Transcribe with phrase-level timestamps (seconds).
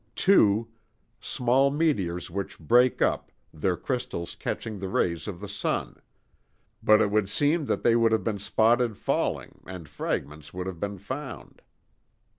[0.15, 0.67] ]"2.
[1.19, 6.01] Small meteors which break up, their crystals catching the rays of the sun.
[6.81, 10.79] But it would seem that they would have been spotted falling and fragments would have
[10.79, 11.61] been found.